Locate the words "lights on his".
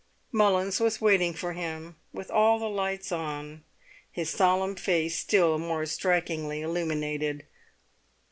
2.67-4.31